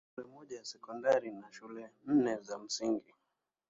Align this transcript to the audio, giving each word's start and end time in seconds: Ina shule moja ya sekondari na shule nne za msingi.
Ina 0.07 0.15
shule 0.15 0.27
moja 0.33 0.57
ya 0.57 0.65
sekondari 0.65 1.31
na 1.31 1.51
shule 1.51 1.89
nne 2.07 2.35
za 2.41 2.59
msingi. 2.59 3.13